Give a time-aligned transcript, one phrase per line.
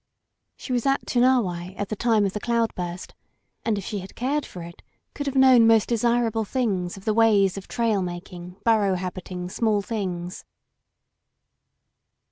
[0.57, 3.13] She was at Ttmawai at the time of the cloud burst,
[3.63, 4.81] and if she had cared for it
[5.13, 9.83] could have known most desirable things of the ways of trail making, burrow habiting small
[9.83, 10.43] things.